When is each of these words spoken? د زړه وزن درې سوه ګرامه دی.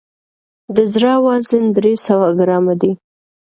د 0.75 0.77
زړه 0.93 1.13
وزن 1.25 1.63
درې 1.77 1.93
سوه 2.05 2.27
ګرامه 2.39 2.73
دی. 2.81 2.91